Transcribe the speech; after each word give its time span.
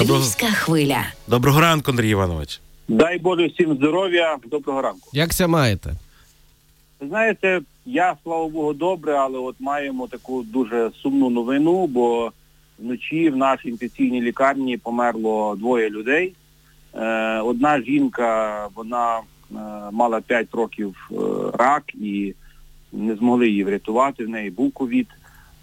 Львівська 0.00 0.46
хвиля. 0.46 1.04
Доброго 1.28 1.60
ранку, 1.60 1.90
Андрій 1.90 2.10
Іванович. 2.10 2.60
Дай 2.88 3.18
Боже 3.18 3.46
всім 3.46 3.74
здоров'я, 3.74 4.36
доброго 4.46 4.82
ранку. 4.82 5.10
Як 5.12 5.32
ся 5.32 5.46
маєте? 5.46 5.94
Ви 7.00 7.08
знаєте, 7.08 7.60
я, 7.86 8.16
слава 8.22 8.48
Богу, 8.48 8.72
добре, 8.72 9.14
але 9.14 9.38
от 9.38 9.56
маємо 9.60 10.06
таку 10.06 10.42
дуже 10.42 10.90
сумну 11.02 11.30
новину, 11.30 11.86
бо 11.86 12.32
вночі 12.78 13.30
в 13.30 13.36
нашій 13.36 13.68
інфекційній 13.68 14.22
лікарні 14.22 14.76
померло 14.76 15.56
двоє 15.56 15.90
людей. 15.90 16.34
Е, 16.94 17.38
одна 17.40 17.82
жінка, 17.82 18.68
вона 18.74 19.18
е, 19.18 19.22
мала 19.92 20.20
5 20.20 20.54
років 20.54 21.10
е, 21.12 21.14
рак 21.58 21.84
і 21.94 22.34
не 22.92 23.16
змогли 23.16 23.48
її 23.48 23.64
врятувати, 23.64 24.24
в 24.24 24.28
неї 24.28 24.50
був 24.50 24.72
ковід, 24.72 25.08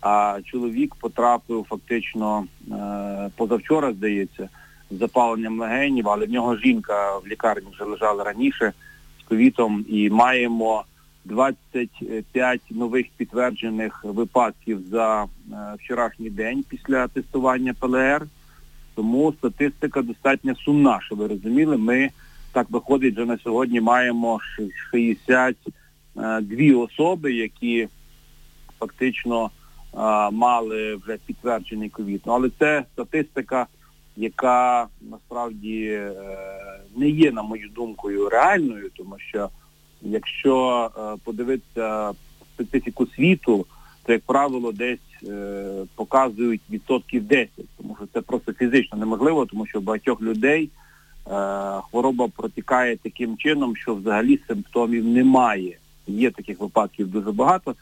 а 0.01 0.39
чоловік 0.45 0.95
потрапив 0.95 1.65
фактично 1.69 2.45
е, 2.71 3.29
позавчора, 3.35 3.93
здається, 3.93 4.49
з 4.91 4.97
запаленням 4.97 5.59
легенів, 5.59 6.09
але 6.09 6.25
в 6.25 6.29
нього 6.29 6.57
жінка 6.57 7.17
в 7.17 7.27
лікарні 7.27 7.67
вже 7.71 7.83
лежала 7.83 8.23
раніше 8.23 8.73
з 9.21 9.23
ковітом 9.23 9.85
і 9.89 10.09
маємо 10.09 10.83
25 11.25 12.61
нових 12.69 13.05
підтверджених 13.17 14.03
випадків 14.03 14.81
за 14.91 15.23
е, 15.23 15.27
вчорашній 15.79 16.29
день 16.29 16.65
після 16.69 17.07
тестування 17.07 17.73
ПЛР. 17.79 18.27
Тому 18.95 19.33
статистика 19.33 20.01
достатньо 20.01 20.55
сумна, 20.55 20.99
щоб 21.01 21.17
ви 21.17 21.27
розуміли. 21.27 21.77
Ми 21.77 22.09
так 22.51 22.69
виходить, 22.69 23.15
вже 23.15 23.25
на 23.25 23.37
сьогодні 23.37 23.81
маємо 23.81 24.39
ш- 24.39 24.63
62 24.91 26.77
особи, 26.83 27.33
які 27.33 27.87
фактично 28.79 29.45
е, 29.45 29.49
мали 30.31 30.95
вже 30.95 31.17
підтверджений 31.25 31.89
ковід. 31.89 32.21
Ну, 32.25 32.33
але 32.33 32.49
це 32.59 32.83
статистика, 32.93 33.67
яка 34.17 34.87
насправді 35.01 35.83
е, 35.83 36.11
не 36.95 37.09
є, 37.09 37.31
на 37.31 37.43
мою 37.43 37.69
думкою, 37.69 38.29
реальною, 38.29 38.89
тому 38.97 39.15
що 39.17 39.49
якщо 40.01 40.89
е, 40.97 41.19
подивитися 41.23 42.11
специфіку 42.53 43.07
світу, 43.07 43.65
то, 44.03 44.13
як 44.13 44.21
правило, 44.21 44.71
десь 44.71 44.99
е, 45.23 45.65
показують 45.95 46.61
відсотків 46.69 47.23
10, 47.23 47.49
тому 47.77 47.95
що 47.99 48.07
це 48.13 48.21
просто 48.21 48.53
фізично 48.53 48.97
неможливо, 48.97 49.45
тому 49.45 49.65
що 49.65 49.81
багатьох 49.81 50.21
людей 50.21 50.69
хвороба 51.89 52.27
протікає 52.27 52.97
таким 52.97 53.37
чином, 53.37 53.75
що 53.75 53.95
взагалі 53.95 54.39
симптомів 54.47 55.05
немає. 55.05 55.77
Є 56.07 56.31
таких 56.31 56.59
випадків 56.59 57.07
дуже 57.07 57.31
багато. 57.31 57.75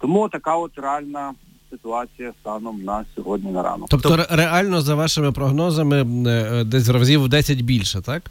Тому 0.00 0.28
така 0.28 0.56
от 0.56 0.78
реальна 0.78 1.32
ситуація 1.70 2.32
станом 2.40 2.82
на 2.84 3.04
сьогодні 3.16 3.50
на 3.52 3.62
ранок. 3.62 3.88
Тобто 3.90 4.08
ре- 4.16 4.36
реально, 4.36 4.80
за 4.80 4.94
вашими 4.94 5.32
прогнозами, 5.32 5.96
е, 6.26 6.30
е, 6.30 6.64
десь 6.64 6.88
разів 6.88 7.22
в 7.22 7.28
10 7.28 7.60
більше, 7.60 8.00
так? 8.00 8.22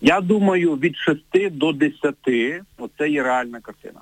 Я 0.00 0.20
думаю, 0.20 0.72
від 0.76 0.96
6 0.96 1.50
до 1.50 1.72
10 1.72 2.62
оце 2.78 3.08
є 3.10 3.22
реальна 3.22 3.60
картина. 3.60 4.00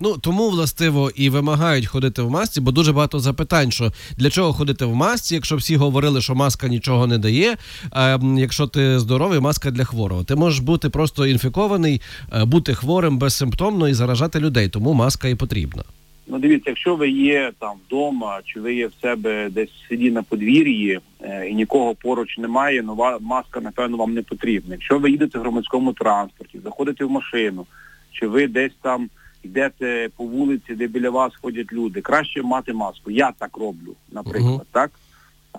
Ну 0.00 0.16
тому 0.18 0.50
властиво 0.50 1.10
і 1.14 1.30
вимагають 1.30 1.86
ходити 1.86 2.22
в 2.22 2.30
масці, 2.30 2.60
бо 2.60 2.70
дуже 2.70 2.92
багато 2.92 3.18
запитань, 3.18 3.70
що 3.70 3.92
для 4.18 4.30
чого 4.30 4.52
ходити 4.52 4.84
в 4.84 4.94
масці, 4.94 5.34
якщо 5.34 5.56
всі 5.56 5.76
говорили, 5.76 6.20
що 6.20 6.34
маска 6.34 6.68
нічого 6.68 7.06
не 7.06 7.18
дає. 7.18 7.56
А 7.90 8.18
якщо 8.36 8.66
ти 8.66 8.98
здоровий, 8.98 9.40
маска 9.40 9.70
для 9.70 9.84
хворого. 9.84 10.24
Ти 10.24 10.34
можеш 10.34 10.60
бути 10.60 10.90
просто 10.90 11.26
інфікований, 11.26 12.00
е, 12.32 12.44
бути 12.44 12.74
хворим 12.74 13.18
безсимптомно 13.18 13.88
і 13.88 13.94
заражати 13.94 14.40
людей, 14.40 14.68
тому 14.68 14.92
маска 14.92 15.28
і 15.28 15.34
потрібна. 15.34 15.82
Ну 16.26 16.38
дивіться, 16.38 16.70
якщо 16.70 16.96
ви 16.96 17.10
є 17.10 17.52
там 17.58 17.76
вдома, 17.86 18.40
чи 18.44 18.60
ви 18.60 18.74
є 18.74 18.86
в 18.86 18.92
себе 19.02 19.50
десь 19.50 19.70
селі 19.88 20.10
на 20.10 20.22
подвір'ї 20.22 21.00
е, 21.20 21.48
і 21.48 21.54
нікого 21.54 21.94
поруч 21.94 22.38
немає, 22.38 22.82
нова 22.82 23.18
маска, 23.20 23.60
напевно, 23.60 23.96
вам 23.96 24.14
не 24.14 24.22
потрібна. 24.22 24.74
Якщо 24.74 24.98
ви 24.98 25.10
їдете 25.10 25.38
в 25.38 25.40
громадському 25.40 25.92
транспорті, 25.92 26.60
заходите 26.64 27.04
в 27.04 27.10
машину, 27.10 27.66
чи 28.12 28.26
ви 28.26 28.48
десь 28.48 28.72
там 28.82 29.08
йдете 29.44 30.08
по 30.16 30.24
вулиці, 30.24 30.74
де 30.74 30.86
біля 30.86 31.10
вас 31.10 31.32
ходять 31.42 31.72
люди, 31.72 32.00
краще 32.00 32.42
мати 32.42 32.72
маску. 32.72 33.10
Я 33.10 33.32
так 33.38 33.56
роблю, 33.56 33.94
наприклад, 34.12 34.54
Мгм. 34.54 34.60
так? 34.72 34.90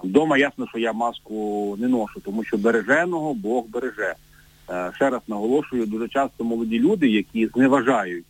Вдома 0.03 0.38
ясно, 0.38 0.68
що 0.68 0.79
я 0.79 0.94
маску 0.94 1.75
не 1.79 1.88
ношу, 1.88 2.19
тому 2.19 2.44
що 2.44 2.57
береженого 2.57 3.34
Бог 3.34 3.66
береже. 3.69 4.16
Е, 4.69 4.91
Ще 4.96 5.09
раз 5.09 5.22
наголошую, 5.28 5.85
дуже 5.85 6.07
часто 6.07 6.44
молоді 6.44 6.79
люди, 6.79 7.07
які 7.09 7.47
зневажають 7.47 8.25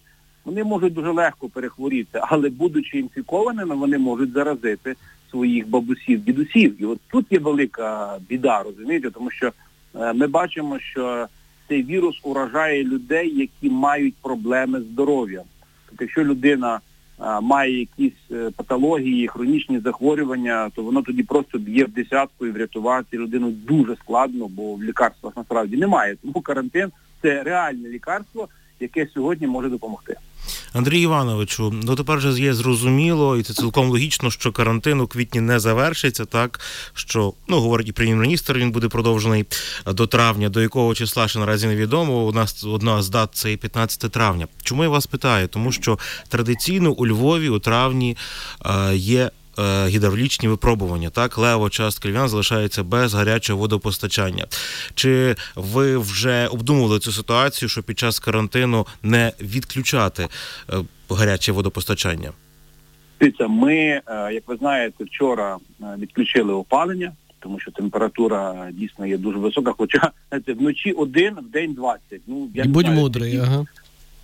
вони 0.45 0.63
можуть 0.63 0.93
дуже 0.93 1.11
легко 1.11 1.49
перехворіти, 1.49 2.19
але 2.21 2.49
будучи 2.49 2.99
інфікованими, 2.99 3.75
вони 3.75 3.97
можуть 3.97 4.31
заразити 4.31 4.95
своїх 5.31 5.67
бабусів, 5.67 6.23
дідусів. 6.23 6.81
І 6.81 6.85
от 6.85 6.99
тут 7.11 7.25
є 7.31 7.39
велика 7.39 8.17
біда, 8.29 8.63
розумієте, 8.63 9.11
тому 9.11 9.31
що 9.31 9.51
е, 9.95 10.13
ми 10.13 10.27
бачимо, 10.27 10.79
що 10.79 11.27
цей 11.67 11.83
вірус 11.83 12.19
уражає 12.23 12.83
людей, 12.83 13.39
які 13.39 13.69
мають 13.69 14.15
проблеми 14.21 14.81
з 14.81 14.83
здоров'ям. 14.83 15.43
Тобто, 15.89 16.03
якщо 16.03 16.23
людина 16.23 16.79
е, 17.19 17.41
має 17.41 17.79
якісь 17.79 18.31
е, 18.31 18.51
патології, 18.55 19.27
хронічні 19.27 19.79
захворювання, 19.79 20.69
то 20.75 20.83
воно 20.83 21.01
тоді 21.01 21.23
просто 21.23 21.57
б'є 21.57 21.85
в 21.85 21.89
десятку 21.89 22.45
і 22.45 22.51
врятувати 22.51 23.17
людину 23.17 23.51
дуже 23.51 23.95
складно, 23.95 24.47
бо 24.47 24.75
в 24.75 24.83
лікарствах 24.83 25.33
насправді 25.37 25.77
немає. 25.77 26.15
Тому 26.21 26.41
карантин 26.41 26.91
це 27.21 27.43
реальне 27.43 27.89
лікарство, 27.89 28.47
яке 28.79 29.07
сьогодні 29.13 29.47
може 29.47 29.69
допомогти. 29.69 30.15
Андрій 30.73 31.01
Івановичу, 31.01 31.73
ну 31.83 31.95
тепер 31.95 32.21
же 32.21 32.41
є 32.41 32.53
зрозуміло, 32.53 33.37
і 33.37 33.43
це 33.43 33.53
цілком 33.53 33.89
логічно, 33.89 34.31
що 34.31 34.51
карантин 34.51 35.01
у 35.01 35.07
квітні 35.07 35.41
не 35.41 35.59
завершиться, 35.59 36.25
так 36.25 36.59
що 36.93 37.33
ну 37.47 37.59
говорить 37.59 37.87
і 37.87 37.91
прем'єр-міністр, 37.91 38.57
він 38.57 38.71
буде 38.71 38.87
продовжений 38.87 39.45
до 39.87 40.07
травня, 40.07 40.49
до 40.49 40.61
якого 40.61 40.95
числа 40.95 41.27
ще 41.27 41.39
наразі 41.39 41.67
невідомо. 41.67 42.25
У 42.25 42.31
нас 42.31 42.63
одна 42.63 43.01
з 43.01 43.09
дат 43.09 43.29
це 43.33 43.51
і 43.51 43.57
15 43.57 44.11
травня. 44.11 44.47
Чому 44.63 44.83
я 44.83 44.89
вас 44.89 45.07
питаю? 45.07 45.47
Тому 45.47 45.71
що 45.71 45.99
традиційно 46.29 46.91
у 46.91 47.07
Львові 47.07 47.49
у 47.49 47.59
травні 47.59 48.17
е, 48.65 48.95
є. 48.95 49.31
Е, 49.59 49.87
Гідравлічні 49.87 50.47
випробування, 50.47 51.09
так 51.09 51.37
лева 51.37 51.69
частка 51.69 52.09
львів'ян 52.09 52.29
залишається 52.29 52.83
без 52.83 53.13
гарячого 53.13 53.59
водопостачання. 53.59 54.45
Чи 54.95 55.35
ви 55.55 55.97
вже 55.97 56.47
обдумували 56.47 56.99
цю 56.99 57.11
ситуацію, 57.11 57.69
що 57.69 57.83
під 57.83 57.99
час 57.99 58.19
карантину 58.19 58.87
не 59.03 59.31
відключати 59.41 60.27
е, 60.69 60.75
гаряче 61.09 61.51
водопостачання? 61.51 62.31
Дивіться, 63.19 63.47
ми, 63.47 63.75
е, 63.75 64.01
як 64.33 64.47
ви 64.47 64.55
знаєте, 64.55 65.03
вчора 65.03 65.57
відключили 65.97 66.53
опалення, 66.53 67.11
тому 67.39 67.59
що 67.59 67.71
температура 67.71 68.69
дійсно 68.71 69.05
є 69.05 69.17
дуже 69.17 69.37
висока, 69.37 69.73
хоча 69.77 70.11
знаєте, 70.29 70.53
вночі 70.53 70.91
один, 70.91 71.33
в 71.33 71.51
день 71.51 71.73
20. 71.73 72.01
Ну, 72.27 72.49
я 72.53 72.63
І 72.63 72.67
будь 72.67 72.87
мудрий, 72.87 73.37
ага. 73.37 73.65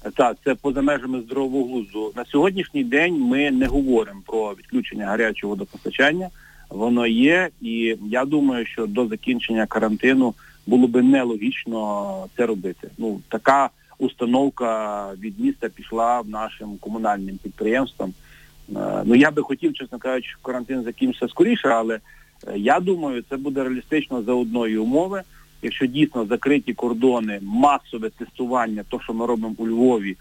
Так, 0.10 0.38
це 0.44 0.56
поза 0.56 0.82
межами 0.82 1.22
здорового 1.22 1.66
глузду. 1.66 2.12
На 2.16 2.26
сьогоднішній 2.26 2.84
день 2.84 3.20
ми 3.20 3.52
не 3.52 3.68
говоримо 3.68 4.22
про 4.26 4.54
відключення 4.54 5.06
гарячого 5.06 5.54
водопостачання. 5.54 6.30
Воно 6.70 7.08
є, 7.08 7.50
і 7.62 7.98
я 8.10 8.26
думаю, 8.26 8.66
що 8.66 8.88
до 8.88 9.08
закінчення 9.08 9.66
карантину 9.66 10.34
було 10.68 10.88
би 10.88 11.02
нелогічно 11.02 12.14
це 12.38 12.46
робити. 12.46 12.88
Ну, 12.98 13.22
така 13.30 13.70
установка 13.98 15.08
від 15.20 15.40
міста 15.40 15.70
пішла 15.70 16.22
нашим 16.26 16.78
комунальним 16.78 17.38
підприємствам. 17.38 18.14
Е, 18.76 19.04
Ну 19.06 19.16
я 19.16 19.32
би 19.32 19.42
хотів, 19.42 19.74
чесно 19.74 20.00
кажучи, 20.00 20.36
карантин 20.42 20.84
закінчився 20.84 21.28
скоріше, 21.28 21.68
але 21.68 21.96
е, 21.96 22.00
я 22.56 22.80
думаю, 22.80 23.24
це 23.30 23.38
буде 23.38 23.64
реалістично 23.64 24.24
за 24.24 24.34
одної 24.34 24.78
умови. 24.78 25.22
Якщо 25.62 25.86
дійсно 25.86 26.26
закриті 26.26 26.74
кордони, 26.74 27.40
масове 27.42 28.10
тестування, 28.10 28.84
то 28.90 29.00
що 29.00 29.14
ми 29.14 29.26
робимо 29.26 29.56
у 29.58 29.68
Львові, 29.68 30.18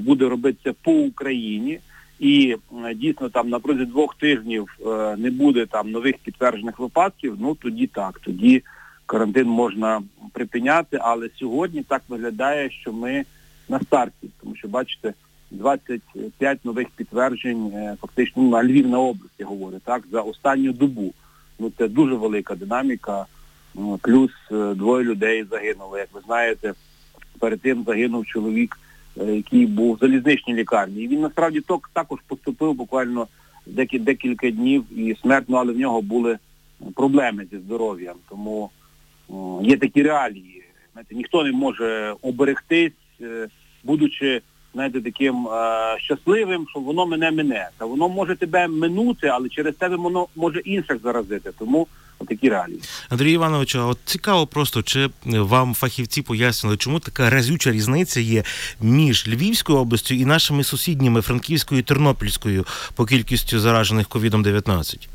буде 0.00 0.28
робитися 0.28 0.74
по 0.82 0.92
Україні, 0.92 1.80
і 2.18 2.56
е, 2.84 2.94
дійсно 2.94 3.28
там 3.28 3.48
на 3.48 3.58
протязі 3.58 3.84
двох 3.84 4.14
тижнів 4.14 4.68
е, 4.86 5.16
не 5.16 5.30
буде 5.30 5.66
там 5.66 5.90
нових 5.90 6.18
підтверджених 6.18 6.78
випадків, 6.78 7.36
ну 7.40 7.54
тоді 7.54 7.86
так, 7.86 8.18
тоді 8.18 8.62
карантин 9.06 9.46
можна 9.46 10.02
припиняти, 10.32 10.98
але 11.00 11.28
сьогодні 11.38 11.82
так 11.82 12.02
виглядає, 12.08 12.70
що 12.70 12.92
ми 12.92 13.24
на 13.68 13.80
старті, 13.80 14.28
тому 14.40 14.56
що 14.56 14.68
бачите, 14.68 15.14
25 15.50 16.64
нових 16.64 16.90
підтверджень 16.90 17.66
е, 17.74 17.96
фактично 18.00 18.42
ну, 18.42 18.50
на 18.50 18.64
Львів 18.64 18.88
на 18.88 18.98
область, 18.98 19.34
я 19.38 19.46
говорю, 19.46 19.80
так, 19.84 20.04
за 20.12 20.20
останню 20.20 20.72
добу. 20.72 21.14
Ну 21.58 21.72
це 21.78 21.88
дуже 21.88 22.14
велика 22.14 22.54
динаміка. 22.54 23.26
Ну, 23.74 23.98
Плюс 24.02 24.30
е, 24.52 24.74
двоє 24.74 25.04
людей 25.04 25.44
загинуло. 25.50 25.98
Як 25.98 26.08
ви 26.12 26.20
знаєте, 26.26 26.74
перед 27.38 27.60
тим 27.60 27.84
загинув 27.86 28.26
чоловік, 28.26 28.78
е, 29.20 29.24
який 29.24 29.66
був 29.66 29.94
в 29.94 29.98
залізничній 29.98 30.54
лікарні. 30.54 31.02
І 31.02 31.08
він 31.08 31.20
насправді 31.20 31.62
також 31.92 32.18
поступив 32.26 32.74
буквально 32.74 33.26
декі- 33.66 33.98
декілька 33.98 34.50
днів 34.50 34.84
і 34.98 35.16
смертно, 35.22 35.56
але 35.56 35.72
в 35.72 35.78
нього 35.78 36.02
були 36.02 36.38
проблеми 36.94 37.46
зі 37.52 37.58
здоров'ям. 37.58 38.16
Тому 38.28 38.70
є 39.62 39.76
такі 39.76 40.02
реалії. 40.02 40.62
Знаєте, 40.92 41.14
ніхто 41.14 41.44
не 41.44 41.52
може 41.52 42.14
оберегтись, 42.22 42.92
е, 43.20 43.48
будучи 43.84 44.42
знаєте, 44.74 45.00
таким 45.00 45.48
е, 45.48 45.96
щасливим, 45.98 46.66
що 46.70 46.80
воно 46.80 47.06
мене 47.06 47.30
мине. 47.30 47.68
Та 47.78 47.84
воно 47.84 48.08
може 48.08 48.36
тебе 48.36 48.68
минути, 48.68 49.26
але 49.26 49.48
через 49.48 49.74
тебе 49.74 49.96
воно 49.96 50.26
може 50.36 50.60
інших 50.60 51.02
заразити. 51.02 51.50
Тому 51.58 51.86
Отакі 52.24 52.48
реалії. 52.48 52.80
Андрій 53.08 53.32
Іванович, 53.32 53.76
а 53.76 53.86
от 53.86 53.98
цікаво 54.04 54.46
просто, 54.46 54.82
чи 54.82 55.10
вам 55.24 55.74
фахівці 55.74 56.22
пояснили, 56.22 56.76
чому 56.76 57.00
така 57.00 57.30
разюча 57.30 57.72
різниця 57.72 58.20
є 58.20 58.42
між 58.80 59.28
Львівською 59.28 59.78
областю 59.78 60.14
і 60.14 60.24
нашими 60.24 60.64
сусідніми 60.64 61.20
Франківською 61.20 61.80
і 61.80 61.82
Тернопільською 61.82 62.64
по 62.94 63.04
кількістю 63.04 63.58
заражених 63.58 64.08
ковідом 64.08 64.42
19 64.42 65.08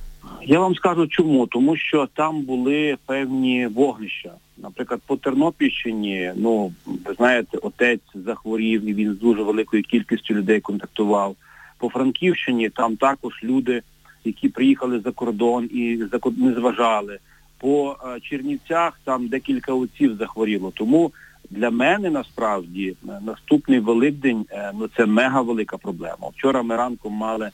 Я 0.45 0.59
вам 0.59 0.75
скажу 0.75 1.07
чому, 1.07 1.47
тому 1.47 1.77
що 1.77 2.07
там 2.13 2.41
були 2.41 2.97
певні 3.05 3.67
вогнища. 3.67 4.31
Наприклад, 4.57 5.01
по 5.05 5.17
Тернопільщині, 5.17 6.31
ну 6.35 6.73
ви 6.85 7.13
знаєте, 7.13 7.57
отець 7.57 7.99
захворів 8.13 8.85
і 8.89 8.93
він 8.93 9.13
з 9.13 9.19
дуже 9.19 9.43
великою 9.43 9.83
кількістю 9.83 10.33
людей 10.33 10.59
контактував. 10.59 11.35
По 11.77 11.89
Франківщині 11.89 12.69
там 12.69 12.95
також 12.97 13.33
люди, 13.43 13.81
які 14.29 14.49
приїхали 14.49 14.99
за 14.99 15.11
кордон 15.11 15.69
і 15.71 16.03
не 16.37 16.53
зважали. 16.53 17.19
По 17.57 17.91
е, 17.91 18.19
Чернівцях 18.19 18.99
там 19.03 19.27
декілька 19.27 19.73
отців 19.73 20.15
захворіло. 20.15 20.71
Тому 20.75 21.11
для 21.49 21.69
мене 21.69 22.09
насправді 22.09 22.87
е, 22.89 23.19
наступний 23.21 23.79
Великдень 23.79 24.45
е, 24.51 24.71
ну 24.75 24.89
це 24.97 25.05
мега 25.05 25.41
велика 25.41 25.77
проблема. 25.77 26.29
Вчора 26.33 26.63
ми 26.63 26.75
ранком 26.75 27.13
мали 27.13 27.49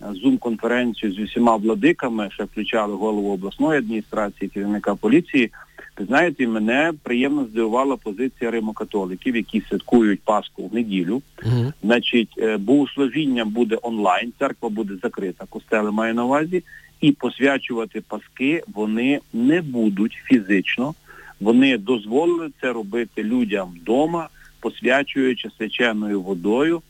зум-конференцію 0.00 1.12
з 1.12 1.18
усіма 1.18 1.56
владиками, 1.56 2.30
ще 2.32 2.44
включали 2.44 2.94
голову 2.94 3.32
обласної 3.32 3.78
адміністрації, 3.78 4.48
керівника 4.48 4.94
поліції. 4.94 5.50
Ви 5.98 6.04
знаєте, 6.04 6.46
мене 6.46 6.92
приємно 7.02 7.44
здивувала 7.44 7.96
позиція 7.96 8.50
римокатоликів, 8.50 9.36
які 9.36 9.60
святкують 9.60 10.20
Пасху 10.20 10.66
в 10.66 10.74
неділю. 10.74 11.22
Угу. 11.46 11.72
Значить, 11.82 12.34
е, 12.38 12.56
богослужіння 12.56 13.44
буде 13.44 13.78
онлайн, 13.82 14.32
церква 14.38 14.68
буде 14.68 14.94
закрита, 15.02 15.44
костели 15.48 15.90
має 15.90 16.14
на 16.14 16.24
увазі, 16.24 16.64
і 17.00 17.12
посвячувати 17.12 18.00
Паски 18.08 18.62
вони 18.74 19.20
не 19.32 19.62
будуть 19.62 20.12
фізично. 20.24 20.94
Вони 21.40 21.78
дозволили 21.78 22.50
це 22.60 22.72
робити 22.72 23.24
людям 23.24 23.74
вдома, 23.80 24.28
посвячуючи 24.60 25.50
свяченою 25.58 26.20
водою. 26.20 26.82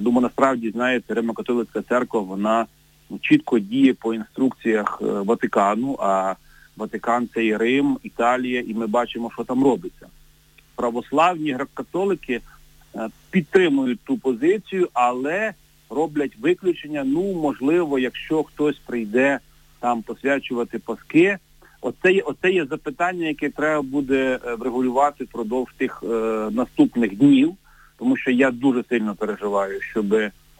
Думаю, 0.00 0.20
насправді, 0.20 0.70
знаєте, 0.70 1.14
Римокатолицька 1.14 1.82
церква, 1.82 2.20
вона 2.20 2.66
ну, 3.10 3.18
чітко 3.20 3.58
діє 3.58 3.94
по 3.94 4.14
інструкціях 4.14 5.02
е, 5.02 5.04
Ватикану, 5.04 5.96
а 6.00 6.34
Ватикан 6.76 7.28
це 7.34 7.44
і 7.44 7.56
Рим, 7.56 7.98
Італія, 8.02 8.60
і 8.60 8.74
ми 8.74 8.86
бачимо, 8.86 9.30
що 9.34 9.44
там 9.44 9.64
робиться. 9.64 10.06
Православні 10.74 11.54
греко-католики 11.54 12.40
е, 12.94 13.08
підтримують 13.30 14.00
ту 14.00 14.18
позицію, 14.18 14.88
але 14.92 15.54
роблять 15.90 16.36
виключення. 16.38 17.04
Ну, 17.04 17.34
можливо, 17.34 17.98
якщо 17.98 18.42
хтось 18.42 18.78
прийде 18.78 19.38
там 19.80 20.02
посвячувати 20.02 20.78
паски. 20.78 21.38
Оце 21.80 22.12
є, 22.12 22.22
оце 22.22 22.50
є 22.50 22.66
запитання, 22.66 23.26
яке 23.26 23.50
треба 23.50 23.82
буде 23.82 24.38
е, 24.46 24.54
врегулювати 24.54 25.24
впродовж 25.24 25.72
тих 25.76 26.02
е, 26.02 26.06
наступних 26.50 27.16
днів, 27.16 27.52
тому 27.98 28.16
що 28.16 28.30
я 28.30 28.50
дуже 28.50 28.84
сильно 28.88 29.14
переживаю, 29.14 29.80
щоб 29.80 30.08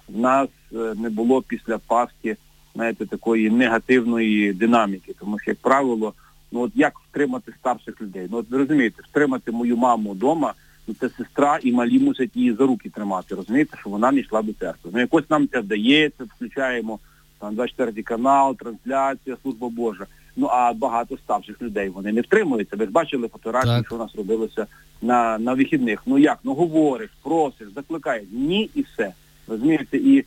в 0.08 0.18
нас 0.18 0.48
е, 0.72 0.94
не 0.96 1.10
було 1.10 1.42
після 1.42 1.78
Пасхи, 1.78 2.36
знаєте, 2.74 3.06
такої 3.06 3.50
негативної 3.50 4.52
динаміки. 4.52 5.14
Тому 5.20 5.38
що, 5.38 5.50
як 5.50 5.58
правило, 5.60 6.12
ну 6.52 6.60
от 6.60 6.72
як 6.74 6.92
втримати 7.10 7.52
старших 7.60 8.00
людей? 8.00 8.28
Ну 8.30 8.36
от 8.38 8.50
ви 8.50 8.58
розумієте, 8.58 9.02
втримати 9.10 9.52
мою 9.52 9.76
маму 9.76 10.10
вдома, 10.10 10.54
ну 10.88 10.94
це 11.00 11.08
сестра 11.08 11.58
і 11.62 11.72
малі 11.72 11.98
мусять 11.98 12.36
її 12.36 12.52
за 12.52 12.66
руки 12.66 12.90
тримати, 12.90 13.34
розумієте, 13.34 13.76
що 13.80 13.90
вона 13.90 14.12
не 14.12 14.20
йшла 14.20 14.42
до 14.42 14.52
церкви. 14.52 14.90
Ну 14.94 15.00
якось 15.00 15.30
нам 15.30 15.48
це 15.48 15.60
вдається, 15.60 16.24
включаємо 16.24 16.98
там 17.38 17.54
24 17.54 18.02
канал, 18.02 18.56
трансляція, 18.56 19.36
служба 19.42 19.68
Божа. 19.68 20.06
Ну 20.36 20.46
а 20.46 20.72
багато 20.72 21.16
старших 21.18 21.62
людей 21.62 21.88
вони 21.88 22.12
не 22.12 22.20
втримуються. 22.20 22.76
Ви 22.76 22.84
ж 22.84 22.90
бачили 22.90 23.28
фотографії, 23.28 23.76
Так. 23.76 23.86
що 23.86 23.94
у 23.94 23.98
нас 23.98 24.14
робилося 24.14 24.66
на, 25.02 25.38
на 25.38 25.54
вихідних. 25.54 26.02
Ну 26.06 26.18
як? 26.18 26.38
Ну 26.44 26.54
говориш, 26.54 27.10
просиш, 27.22 27.68
закликаєш. 27.74 28.24
Ні 28.32 28.70
і 28.74 28.82
все. 28.82 29.12
Розумієте, 29.48 29.96
і 29.96 30.24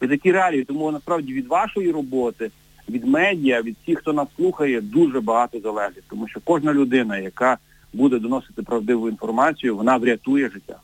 ви 0.00 0.08
такі 0.08 0.32
реалії. 0.32 0.64
Тому 0.64 0.90
насправді 0.90 1.32
від 1.32 1.46
вашої 1.46 1.90
роботи, 1.90 2.50
від 2.88 3.06
медіа, 3.06 3.62
від 3.62 3.76
всіх, 3.82 3.98
хто 3.98 4.12
нас 4.12 4.28
слухає, 4.36 4.80
дуже 4.80 5.20
багато 5.20 5.60
залежить. 5.60 6.04
Тому 6.10 6.28
що 6.28 6.40
кожна 6.44 6.74
людина, 6.74 7.18
яка 7.18 7.58
буде 7.92 8.18
доносити 8.18 8.62
правдиву 8.62 9.08
інформацію, 9.08 9.76
вона 9.76 9.96
врятує 9.96 10.50
життя. 10.50 10.76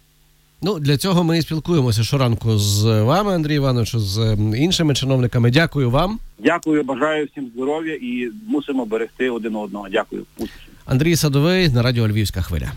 Ну 0.63 0.79
для 0.79 0.97
цього 0.97 1.25
ми 1.25 1.39
і 1.39 1.43
спілкуємося 1.43 2.03
щоранку 2.03 2.59
з 2.59 3.03
вами, 3.03 3.35
Андрій 3.35 3.55
Іванович, 3.55 3.97
з 3.97 4.37
іншими 4.57 4.95
чиновниками. 4.95 5.51
Дякую 5.51 5.91
вам. 5.91 6.19
Дякую, 6.39 6.83
бажаю 6.83 7.27
всім 7.27 7.51
здоров'я 7.55 7.95
і 7.95 8.29
мусимо 8.47 8.87
берегти 8.87 9.31
один 9.31 9.57
одного. 9.57 9.89
Дякую. 9.89 10.23
Успіхів. 10.39 10.73
Андрій 10.87 11.17
Садовий 11.17 11.69
на 11.69 11.83
радіо 11.83 12.09
Львівська 12.09 12.43
хвиля. 12.43 12.73